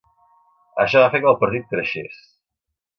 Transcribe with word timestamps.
Això 0.85 1.03
va 1.05 1.11
fer 1.17 1.23
que 1.27 1.31
el 1.35 1.39
partit 1.45 1.71
creixés. 1.77 2.21